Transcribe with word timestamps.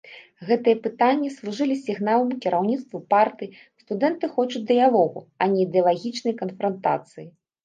Гэтыя 0.51 0.77
пытанні 0.85 1.27
служылі 1.33 1.75
сігналам 1.81 2.31
кіраўніцтву 2.45 3.01
партыі, 3.15 3.53
студэнты 3.83 4.25
хочуць 4.39 4.63
дыялогу, 4.73 5.19
а 5.45 5.51
не 5.53 5.59
ідэалагічнай 5.69 6.33
канфрантацыі. 6.43 7.25